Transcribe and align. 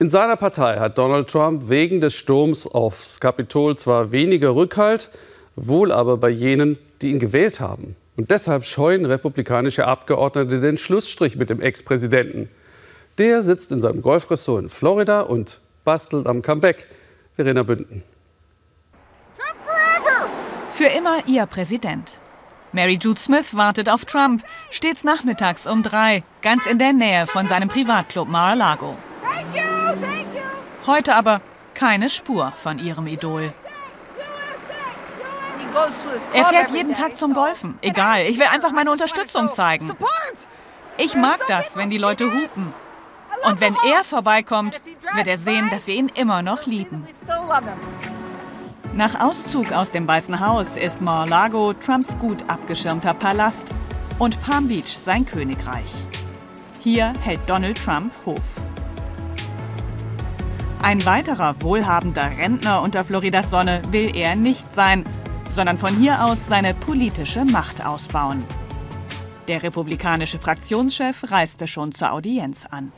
In 0.00 0.10
seiner 0.10 0.36
Partei 0.36 0.78
hat 0.78 0.96
Donald 0.96 1.28
Trump 1.28 1.68
wegen 1.68 2.00
des 2.00 2.14
Sturms 2.14 2.68
aufs 2.68 3.18
Kapitol 3.18 3.76
zwar 3.76 4.12
weniger 4.12 4.54
Rückhalt, 4.54 5.10
wohl 5.56 5.90
aber 5.90 6.16
bei 6.18 6.28
jenen, 6.28 6.78
die 7.02 7.10
ihn 7.10 7.18
gewählt 7.18 7.58
haben. 7.58 7.96
Und 8.16 8.30
deshalb 8.30 8.64
scheuen 8.64 9.06
republikanische 9.06 9.88
Abgeordnete 9.88 10.60
den 10.60 10.78
Schlussstrich 10.78 11.34
mit 11.34 11.50
dem 11.50 11.60
Ex-Präsidenten. 11.60 12.48
Der 13.18 13.42
sitzt 13.42 13.72
in 13.72 13.80
seinem 13.80 14.00
Golfressort 14.00 14.62
in 14.62 14.68
Florida 14.68 15.22
und 15.22 15.60
bastelt 15.84 16.28
am 16.28 16.42
Comeback. 16.42 16.86
Verena 17.34 17.64
Bünden. 17.64 18.04
Für 20.70 20.86
immer 20.86 21.26
ihr 21.26 21.46
Präsident. 21.46 22.18
Mary 22.70 22.98
Jude 23.00 23.18
Smith 23.18 23.56
wartet 23.56 23.88
auf 23.88 24.04
Trump, 24.04 24.44
stets 24.70 25.02
nachmittags 25.02 25.66
um 25.66 25.82
drei, 25.82 26.22
ganz 26.40 26.66
in 26.66 26.78
der 26.78 26.92
Nähe 26.92 27.26
von 27.26 27.48
seinem 27.48 27.68
Privatclub 27.68 28.28
Mar-a-Lago. 28.28 28.96
Heute 30.88 31.14
aber 31.14 31.42
keine 31.74 32.08
Spur 32.08 32.50
von 32.56 32.78
ihrem 32.78 33.06
Idol. 33.06 33.52
Er 36.32 36.44
fährt 36.46 36.70
jeden 36.70 36.94
Tag 36.94 37.18
zum 37.18 37.34
Golfen. 37.34 37.78
Egal, 37.82 38.22
ich 38.22 38.38
will 38.38 38.46
einfach 38.46 38.72
meine 38.72 38.90
Unterstützung 38.90 39.50
zeigen. 39.50 39.92
Ich 40.96 41.14
mag 41.14 41.40
das, 41.46 41.76
wenn 41.76 41.90
die 41.90 41.98
Leute 41.98 42.24
hupen. 42.24 42.72
Und 43.44 43.60
wenn 43.60 43.76
er 43.86 44.02
vorbeikommt, 44.02 44.80
wird 45.14 45.26
er 45.26 45.36
sehen, 45.36 45.68
dass 45.68 45.86
wir 45.86 45.94
ihn 45.94 46.10
immer 46.14 46.40
noch 46.40 46.64
lieben. 46.64 47.06
Nach 48.94 49.20
Auszug 49.20 49.72
aus 49.72 49.90
dem 49.90 50.08
Weißen 50.08 50.40
Haus 50.40 50.78
ist 50.78 51.02
Mar-a-Lago 51.02 51.74
Trumps 51.74 52.16
gut 52.18 52.42
abgeschirmter 52.48 53.12
Palast 53.12 53.66
und 54.18 54.40
Palm 54.42 54.68
Beach 54.68 54.96
sein 54.96 55.26
Königreich. 55.26 55.92
Hier 56.80 57.12
hält 57.20 57.46
Donald 57.46 57.76
Trump 57.84 58.14
Hof. 58.24 58.62
Ein 60.82 61.04
weiterer 61.04 61.60
wohlhabender 61.60 62.38
Rentner 62.38 62.82
unter 62.82 63.04
Floridas 63.04 63.50
Sonne 63.50 63.82
will 63.90 64.14
er 64.14 64.36
nicht 64.36 64.72
sein, 64.74 65.04
sondern 65.50 65.76
von 65.76 65.96
hier 65.96 66.24
aus 66.24 66.46
seine 66.46 66.72
politische 66.72 67.44
Macht 67.44 67.84
ausbauen. 67.84 68.44
Der 69.48 69.62
republikanische 69.62 70.38
Fraktionschef 70.38 71.30
reiste 71.30 71.66
schon 71.66 71.92
zur 71.92 72.12
Audienz 72.12 72.64
an. 72.64 72.92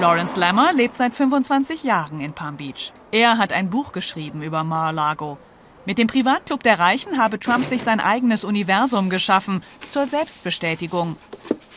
Lawrence 0.00 0.38
Lammer 0.38 0.72
lebt 0.72 0.96
seit 0.96 1.16
25 1.16 1.82
Jahren 1.82 2.20
in 2.20 2.32
Palm 2.32 2.56
Beach. 2.56 2.92
Er 3.10 3.38
hat 3.38 3.52
ein 3.52 3.68
Buch 3.68 3.92
geschrieben 3.92 4.42
über 4.42 4.62
Mar-a-Lago. 4.62 5.38
Mit 5.84 5.98
dem 5.98 6.06
Privatclub 6.06 6.62
der 6.62 6.78
Reichen 6.78 7.18
habe 7.18 7.40
Trump 7.40 7.64
sich 7.64 7.82
sein 7.82 7.98
eigenes 7.98 8.44
Universum 8.44 9.10
geschaffen, 9.10 9.64
zur 9.80 10.06
Selbstbestätigung. 10.06 11.16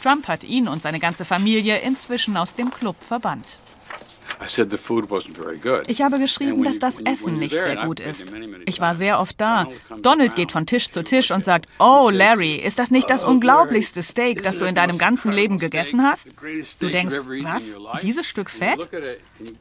Trump 0.04 0.28
hat 0.28 0.44
ihn 0.44 0.68
und 0.68 0.84
seine 0.84 1.00
ganze 1.00 1.26
Familie 1.26 1.78
inzwischen 1.80 2.38
aus 2.38 2.54
dem 2.54 2.70
Club 2.70 2.98
verbannt. 3.00 3.58
Ich 5.88 6.02
habe 6.02 6.20
geschrieben, 6.20 6.64
dass 6.64 6.80
das 6.80 7.00
Essen 7.00 7.38
nicht 7.38 7.54
sehr 7.54 7.78
gut 7.78 8.00
ist. 8.00 8.34
Ich 8.66 8.80
war 8.82 8.96
sehr 8.96 9.20
oft 9.20 9.40
da. 9.40 9.68
Donald 10.02 10.36
geht 10.36 10.52
von 10.52 10.66
Tisch 10.66 10.90
zu 10.90 11.04
Tisch 11.04 11.32
und 11.32 11.44
sagt, 11.44 11.68
oh 11.80 12.10
Larry, 12.12 12.56
ist 12.56 12.80
das 12.80 12.92
nicht 12.92 13.10
das 13.10 13.24
oh, 13.24 13.30
unglaublichste 13.30 14.04
Steak, 14.04 14.44
das 14.44 14.58
du 14.58 14.66
in 14.66 14.76
deinem 14.76 14.98
ganzen 14.98 15.32
Leben 15.32 15.58
gegessen 15.58 16.04
hast? 16.04 16.36
Du 16.80 16.90
denkst, 16.90 17.16
was? 17.44 17.76
Dieses 18.02 18.26
Stück 18.26 18.50
Fett? 18.50 18.90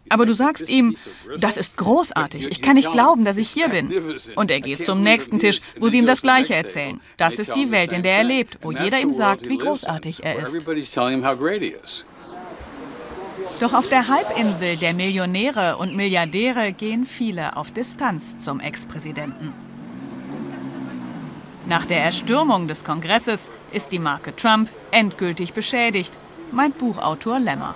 Aber 0.08 0.27
du 0.27 0.33
sagst 0.33 0.69
ihm, 0.69 0.97
das 1.39 1.56
ist 1.56 1.77
großartig, 1.77 2.48
ich 2.50 2.62
kann 2.62 2.75
nicht 2.75 2.92
glauben, 2.92 3.25
dass 3.25 3.36
ich 3.36 3.50
hier 3.50 3.69
bin. 3.69 4.19
Und 4.36 4.50
er 4.50 4.61
geht 4.61 4.84
zum 4.84 5.02
nächsten 5.02 5.39
Tisch, 5.39 5.61
wo 5.78 5.89
sie 5.89 5.98
ihm 5.98 6.06
das 6.06 6.22
Gleiche 6.22 6.55
erzählen. 6.55 7.00
Das 7.17 7.34
ist 7.34 7.55
die 7.55 7.70
Welt, 7.70 7.92
in 7.92 8.02
der 8.02 8.19
er 8.19 8.25
lebt, 8.25 8.58
wo 8.62 8.72
jeder 8.72 9.00
ihm 9.00 9.11
sagt, 9.11 9.48
wie 9.48 9.58
großartig 9.58 10.25
er 10.25 10.39
ist. 10.39 10.67
Doch 13.60 13.72
auf 13.72 13.88
der 13.88 14.08
Halbinsel 14.08 14.77
der 14.77 14.94
Millionäre 14.94 15.77
und 15.77 15.94
Milliardäre 15.94 16.72
gehen 16.72 17.06
viele 17.06 17.56
auf 17.56 17.70
Distanz 17.70 18.38
zum 18.38 18.58
Ex-Präsidenten. 18.61 19.52
Nach 21.66 21.86
der 21.86 22.02
Erstürmung 22.02 22.68
des 22.68 22.84
Kongresses 22.84 23.48
ist 23.73 23.92
die 23.92 23.98
Marke 23.98 24.34
Trump 24.34 24.68
endgültig 24.90 25.55
beschädigt, 25.55 26.18
meint 26.52 26.78
Buchautor 26.78 27.39
Lemmer. 27.39 27.74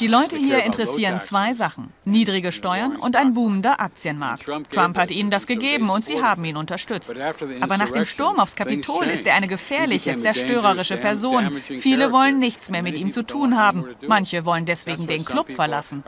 Die 0.00 0.06
Leute 0.06 0.36
hier 0.36 0.64
interessieren 0.64 1.20
zwei 1.20 1.54
Sachen. 1.54 1.92
Niedrige 2.04 2.52
Steuern 2.52 2.96
und 2.96 3.16
ein 3.16 3.34
boomender 3.34 3.80
Aktienmarkt. 3.80 4.46
Trump 4.70 4.98
hat 4.98 5.10
ihnen 5.10 5.30
das 5.30 5.46
gegeben 5.46 5.90
und 5.90 6.04
sie 6.04 6.22
haben 6.22 6.44
ihn 6.44 6.56
unterstützt. 6.56 7.12
Aber 7.60 7.76
nach 7.76 7.90
dem 7.90 8.04
Sturm 8.04 8.38
aufs 8.38 8.56
Kapitol 8.56 9.04
ist 9.06 9.26
er 9.26 9.34
eine 9.34 9.48
gefährliche, 9.48 10.16
zerstörerische 10.16 10.96
Person. 10.96 11.60
Viele 11.78 12.12
wollen 12.12 12.38
nichts 12.38 12.70
mehr 12.70 12.82
mit 12.82 12.96
ihm 12.98 13.10
zu 13.10 13.22
tun 13.24 13.56
haben. 13.56 13.84
Manche 14.06 14.44
wollen 14.44 14.64
deswegen 14.64 15.06
den 15.06 15.24
Club 15.24 15.52
verlassen. 15.52 16.02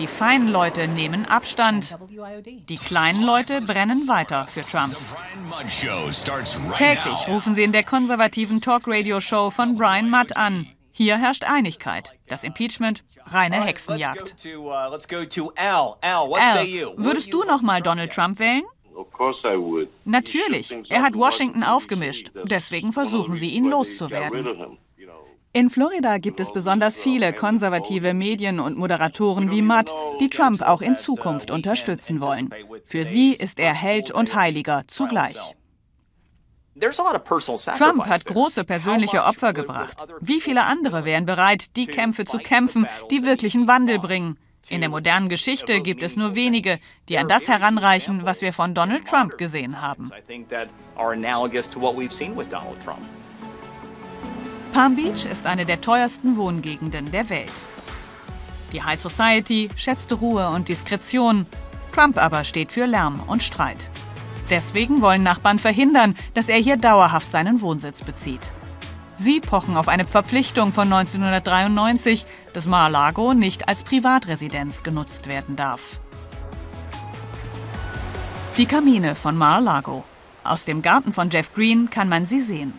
Die 0.00 0.06
feinen 0.06 0.48
Leute 0.48 0.88
nehmen 0.88 1.26
Abstand. 1.26 1.98
Die 2.70 2.78
kleinen 2.78 3.22
Leute 3.22 3.60
brennen 3.60 4.08
weiter 4.08 4.46
für 4.46 4.62
Trump. 4.62 4.96
Täglich 6.78 7.28
rufen 7.28 7.54
sie 7.54 7.64
in 7.64 7.72
der 7.72 7.84
konservativen 7.84 8.62
Talk-Radio-Show 8.62 9.50
von 9.50 9.76
Brian 9.76 10.08
Mudd 10.08 10.34
an. 10.38 10.66
Hier 10.90 11.18
herrscht 11.18 11.44
Einigkeit. 11.44 12.14
Das 12.28 12.44
Impeachment, 12.44 13.04
reine 13.26 13.62
Hexenjagd. 13.62 14.36
Uh, 14.56 14.70
Al, 14.70 16.30
würdest 16.96 17.30
du 17.34 17.44
noch 17.44 17.60
mal 17.60 17.82
Donald 17.82 18.10
Trump 18.14 18.38
wählen? 18.38 18.62
Natürlich. 20.06 20.74
Er 20.88 21.02
hat 21.02 21.14
Washington 21.14 21.62
aufgemischt. 21.62 22.30
Deswegen 22.44 22.94
versuchen 22.94 23.36
sie, 23.36 23.50
ihn 23.50 23.66
loszuwerden. 23.66 24.78
In 25.52 25.68
Florida 25.68 26.18
gibt 26.18 26.38
es 26.38 26.52
besonders 26.52 26.96
viele 26.96 27.32
konservative 27.32 28.14
Medien 28.14 28.60
und 28.60 28.78
Moderatoren 28.78 29.50
wie 29.50 29.62
Matt, 29.62 29.92
die 30.20 30.30
Trump 30.30 30.62
auch 30.62 30.80
in 30.80 30.94
Zukunft 30.94 31.50
unterstützen 31.50 32.22
wollen. 32.22 32.50
Für 32.84 33.04
sie 33.04 33.32
ist 33.32 33.58
er 33.58 33.74
Held 33.74 34.12
und 34.12 34.36
Heiliger 34.36 34.84
zugleich. 34.86 35.36
Trump 36.76 38.06
hat 38.06 38.26
große 38.26 38.64
persönliche 38.64 39.24
Opfer 39.24 39.52
gebracht. 39.52 39.98
Wie 40.20 40.40
viele 40.40 40.66
andere 40.66 41.04
wären 41.04 41.26
bereit, 41.26 41.74
die 41.74 41.86
Kämpfe 41.86 42.24
zu 42.26 42.38
kämpfen, 42.38 42.86
die 43.10 43.24
wirklichen 43.24 43.66
Wandel 43.66 43.98
bringen? 43.98 44.38
In 44.68 44.80
der 44.82 44.90
modernen 44.90 45.28
Geschichte 45.28 45.80
gibt 45.80 46.04
es 46.04 46.14
nur 46.16 46.36
wenige, 46.36 46.78
die 47.08 47.18
an 47.18 47.26
das 47.26 47.48
heranreichen, 47.48 48.24
was 48.24 48.40
wir 48.40 48.52
von 48.52 48.72
Donald 48.72 49.04
Trump 49.08 49.36
gesehen 49.36 49.80
haben. 49.82 50.10
Palm 54.72 54.94
Beach 54.94 55.26
ist 55.26 55.46
eine 55.46 55.66
der 55.66 55.80
teuersten 55.80 56.36
Wohngegenden 56.36 57.10
der 57.10 57.28
Welt. 57.28 57.66
Die 58.72 58.82
High 58.82 59.00
Society 59.00 59.68
schätzt 59.74 60.12
Ruhe 60.20 60.48
und 60.48 60.68
Diskretion, 60.68 61.46
Trump 61.92 62.16
aber 62.16 62.44
steht 62.44 62.70
für 62.70 62.86
Lärm 62.86 63.20
und 63.26 63.42
Streit. 63.42 63.90
Deswegen 64.48 65.02
wollen 65.02 65.24
Nachbarn 65.24 65.58
verhindern, 65.58 66.14
dass 66.34 66.48
er 66.48 66.58
hier 66.58 66.76
dauerhaft 66.76 67.30
seinen 67.30 67.60
Wohnsitz 67.60 68.02
bezieht. 68.02 68.52
Sie 69.18 69.40
pochen 69.40 69.76
auf 69.76 69.88
eine 69.88 70.04
Verpflichtung 70.04 70.72
von 70.72 70.92
1993, 70.92 72.24
dass 72.52 72.66
Mar-a-Lago 72.66 73.34
nicht 73.34 73.68
als 73.68 73.82
Privatresidenz 73.82 74.82
genutzt 74.82 75.26
werden 75.26 75.56
darf. 75.56 76.00
Die 78.56 78.66
Kamine 78.66 79.14
von 79.14 79.36
Mar-a-Lago. 79.36 80.04
Aus 80.44 80.64
dem 80.64 80.80
Garten 80.80 81.12
von 81.12 81.28
Jeff 81.28 81.52
Green 81.54 81.90
kann 81.90 82.08
man 82.08 82.24
sie 82.24 82.40
sehen. 82.40 82.78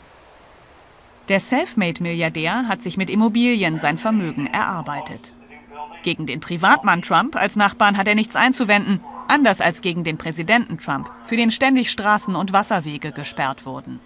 Der 1.32 1.40
Selfmade-Milliardär 1.40 2.68
hat 2.68 2.82
sich 2.82 2.98
mit 2.98 3.10
Immobilien 3.10 3.78
sein 3.78 3.98
Vermögen 3.98 4.48
erarbeitet. 4.48 5.32
Gegen 6.04 6.26
den 6.26 6.42
Privatmann 6.42 7.02
Trump 7.02 7.38
als 7.38 7.56
Nachbarn 7.56 7.96
hat 7.96 8.10
er 8.10 8.16
nichts 8.16 8.36
einzuwenden, 8.36 9.00
anders 9.30 9.62
als 9.62 9.80
gegen 9.80 10.04
den 10.04 10.18
Präsidenten 10.18 10.78
Trump, 10.78 11.10
für 11.24 11.38
den 11.38 11.50
ständig 11.50 11.90
Straßen 11.90 12.36
und 12.36 12.52
Wasserwege 12.52 13.14
gesperrt 13.14 13.66
wurden. 13.66 14.02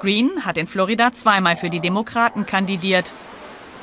Green 0.00 0.46
hat 0.46 0.56
in 0.56 0.66
Florida 0.66 1.12
zweimal 1.12 1.58
für 1.58 1.68
die 1.68 1.80
Demokraten 1.80 2.46
kandidiert 2.46 3.12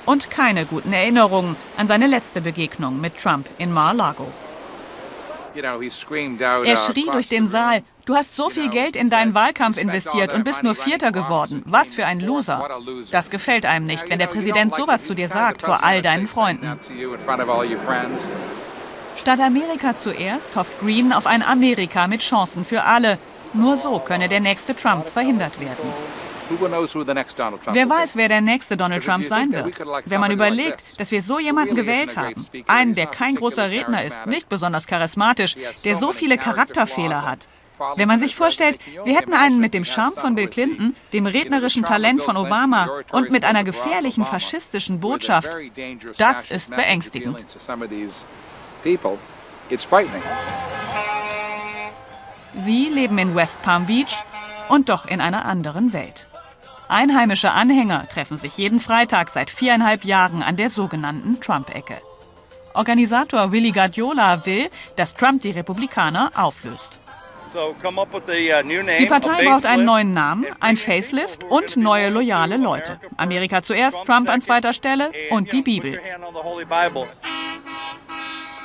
und 0.08 0.32
keine 0.32 0.66
guten 0.66 0.94
Erinnerungen 0.94 1.56
an 1.78 1.88
seine 1.88 2.08
letzte 2.08 2.42
Begegnung 2.42 3.00
mit 3.00 3.20
Trump 3.20 3.48
in 3.60 3.72
Mar-a-Lago. 3.72 4.26
Er 5.54 6.78
schrie 6.78 7.06
durch 7.12 7.28
den 7.28 7.48
Saal, 7.48 7.84
du 8.06 8.16
hast 8.16 8.36
so 8.36 8.50
viel 8.50 8.70
Geld 8.70 8.96
in 8.96 9.10
deinen 9.10 9.34
Wahlkampf 9.34 9.78
investiert 9.78 10.34
und 10.34 10.44
bist 10.44 10.64
nur 10.64 10.76
Vierter 10.76 11.12
geworden. 11.12 11.64
Was 11.66 11.94
für 11.94 12.06
ein 12.06 12.20
Loser. 12.20 12.68
Das 13.12 13.30
gefällt 13.30 13.66
einem 13.66 13.86
nicht, 13.86 14.10
wenn 14.10 14.20
der 14.20 14.28
Präsident 14.28 14.76
sowas 14.76 15.04
zu 15.04 15.14
dir 15.14 15.30
sagt 15.30 15.62
vor 15.62 15.84
all 15.84 16.02
deinen 16.02 16.28
Freunden. 16.28 16.80
Statt 19.18 19.40
Amerika 19.40 19.96
zuerst 19.96 20.56
hofft 20.56 20.80
Green 20.80 21.14
auf 21.14 21.28
ein 21.28 21.44
Amerika 21.44 22.08
mit 22.08 22.22
Chancen 22.22 22.66
für 22.66 22.84
alle. 22.84 23.18
Nur 23.54 23.78
so 23.78 24.00
könne 24.00 24.30
der 24.30 24.40
nächste 24.40 24.76
Trump 24.76 25.08
verhindert 25.10 25.60
werden. 25.60 25.90
Wer 27.72 27.90
weiß, 27.90 28.16
wer 28.16 28.28
der 28.28 28.42
nächste 28.42 28.76
Donald 28.78 29.06
Trump 29.06 29.26
sein 29.26 29.54
wird. 29.54 29.80
Wenn 30.06 30.20
man 30.20 30.32
überlegt, 30.32 31.00
dass 31.00 31.12
wir 31.12 31.22
so 31.22 31.40
jemanden 31.40 31.76
gewählt 31.76 32.18
haben, 32.18 32.36
einen, 32.68 32.94
der 32.94 33.06
kein 33.08 33.36
großer 33.36 33.70
Redner 33.70 34.04
ist, 34.04 34.18
nicht 34.26 34.50
besonders 34.50 34.86
charismatisch, 34.88 35.56
der 35.86 35.96
so 35.96 36.12
viele 36.14 36.38
Charakterfehler 36.38 37.26
hat, 37.26 37.48
Wenn 37.96 38.08
man 38.08 38.20
sich 38.20 38.36
vorstellt, 38.36 38.80
wir 39.04 39.16
hätten 39.16 39.34
einen 39.34 39.60
mit 39.60 39.74
dem 39.74 39.86
Charme 39.86 40.14
von 40.14 40.36
Bill 40.36 40.48
Clinton, 40.48 40.96
dem 41.14 41.26
rednerischen 41.26 41.84
Talent 41.84 42.24
von 42.24 42.38
Obama 42.38 42.90
und 43.12 43.32
mit 43.32 43.46
einer 43.46 43.64
gefährlichen 43.64 44.26
faschistischen 44.26 45.00
Botschaft, 45.00 45.50
das 46.18 46.52
ist 46.52 46.76
beängstigend. 46.76 47.46
Sie 52.58 52.90
leben 52.90 53.18
in 53.18 53.36
West 53.36 53.62
Palm 53.62 53.86
Beach 53.86 54.24
und 54.70 54.90
doch 54.90 55.06
in 55.06 55.22
einer 55.22 55.46
anderen 55.46 55.94
Welt. 55.94 56.28
Einheimische 56.90 57.52
Anhänger 57.52 58.08
treffen 58.10 58.36
sich 58.36 58.58
jeden 58.58 58.82
Freitag 58.82 59.30
seit 59.30 59.50
viereinhalb 59.50 60.04
Jahren 60.04 60.44
an 60.44 60.58
der 60.58 60.70
sogenannten 60.70 61.40
Trump-Ecke. 61.40 62.02
Organisator 62.74 63.52
Willy 63.52 63.72
Guardiola 63.72 64.46
will, 64.46 64.70
dass 64.98 65.14
Trump 65.14 65.42
die 65.42 65.52
Republikaner 65.52 66.32
auflöst. 66.36 67.00
Uh, 67.54 67.74
die 69.00 69.06
Partei 69.08 69.46
braucht 69.46 69.66
einen 69.66 69.86
neuen 69.86 70.14
Namen, 70.14 70.46
ein 70.60 70.78
Facelift 70.78 71.44
und 71.44 71.76
neue 71.78 72.10
loyale 72.10 72.58
Leute. 72.58 73.00
Amerika 73.18 73.62
zuerst, 73.62 73.98
Trump 74.06 74.30
an 74.30 74.42
zweiter 74.42 74.74
Stelle 74.74 75.12
und 75.32 75.52
die 75.52 75.62
Bibel. 75.62 76.00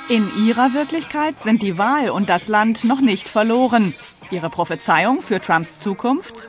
In 0.09 0.31
ihrer 0.45 0.73
Wirklichkeit 0.73 1.39
sind 1.39 1.61
die 1.61 1.77
Wahl 1.77 2.09
und 2.09 2.29
das 2.29 2.47
Land 2.47 2.85
noch 2.85 3.01
nicht 3.01 3.27
verloren. 3.27 3.93
Ihre 4.31 4.49
Prophezeiung 4.49 5.21
für 5.21 5.41
Trumps 5.41 5.79
Zukunft? 5.79 6.47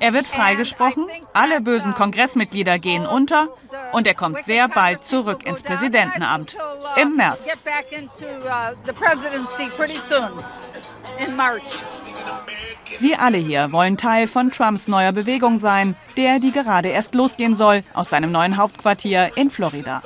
Er 0.00 0.12
wird 0.12 0.26
freigesprochen, 0.26 1.06
alle 1.32 1.60
bösen 1.60 1.94
Kongressmitglieder 1.94 2.78
gehen 2.78 3.06
unter 3.06 3.48
und 3.92 4.06
er 4.06 4.14
kommt 4.14 4.44
sehr 4.44 4.68
bald 4.68 5.04
zurück 5.04 5.46
ins 5.46 5.62
Präsidentenamt 5.62 6.56
im 7.00 7.16
März. 7.16 7.46
Sie 12.98 13.14
alle 13.14 13.38
hier 13.38 13.72
wollen 13.72 13.96
Teil 13.96 14.26
von 14.26 14.50
Trumps 14.50 14.88
neuer 14.88 15.12
Bewegung 15.12 15.58
sein, 15.58 15.96
der, 16.16 16.38
die 16.38 16.52
gerade 16.52 16.88
erst 16.88 17.14
losgehen 17.14 17.54
soll, 17.54 17.82
aus 17.94 18.10
seinem 18.10 18.32
neuen 18.32 18.56
Hauptquartier 18.56 19.32
in 19.36 19.50
Florida. 19.50 20.02